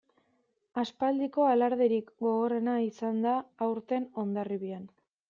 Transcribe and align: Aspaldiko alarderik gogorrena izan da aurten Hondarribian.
Aspaldiko 0.83 1.43
alarderik 1.49 2.09
gogorrena 2.27 2.73
izan 2.87 3.21
da 3.27 3.35
aurten 3.67 4.09
Hondarribian. 4.23 4.91